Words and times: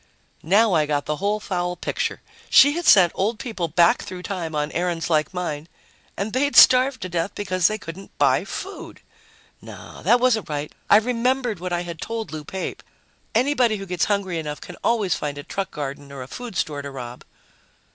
Now 0.41 0.73
I 0.73 0.87
got 0.87 1.05
the 1.05 1.17
whole 1.17 1.39
foul 1.39 1.75
picture. 1.75 2.23
She 2.49 2.71
had 2.71 2.85
sent 2.87 3.11
old 3.13 3.37
people 3.37 3.67
back 3.67 4.01
through 4.01 4.23
time 4.23 4.55
on 4.55 4.71
errands 4.71 5.11
like 5.11 5.31
mine... 5.31 5.67
and 6.17 6.33
they'd 6.33 6.55
starved 6.55 7.03
to 7.03 7.07
death 7.09 7.35
because 7.35 7.67
they 7.67 7.77
couldn't 7.77 8.17
buy 8.17 8.43
food! 8.43 9.01
No, 9.61 10.01
that 10.01 10.19
wasn't 10.19 10.49
right. 10.49 10.73
I 10.89 10.97
remembered 10.97 11.59
what 11.59 11.71
I 11.71 11.81
had 11.83 12.01
told 12.01 12.31
Lou 12.31 12.43
Pape: 12.43 12.81
anybody 13.35 13.75
who 13.77 13.85
gets 13.85 14.05
hungry 14.05 14.39
enough 14.39 14.59
can 14.59 14.75
always 14.83 15.13
find 15.13 15.37
a 15.37 15.43
truck 15.43 15.69
garden 15.69 16.11
or 16.11 16.23
a 16.23 16.27
food 16.27 16.55
store 16.57 16.81
to 16.81 16.89
rob. 16.89 17.23